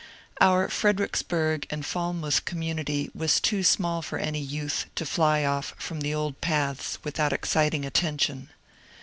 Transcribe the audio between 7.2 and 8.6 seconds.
ex citing attention.